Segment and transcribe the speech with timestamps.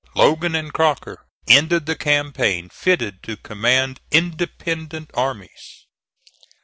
[0.15, 5.85] Logan and Crocker ended the campaign fitted to command independent armies.